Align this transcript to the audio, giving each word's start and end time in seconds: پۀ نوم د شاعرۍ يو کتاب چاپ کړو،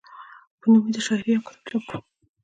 پۀ 0.59 0.65
نوم 0.71 0.85
د 0.93 0.97
شاعرۍ 1.05 1.31
يو 1.33 1.45
کتاب 1.47 1.61
چاپ 1.67 1.83
کړو، 1.87 1.99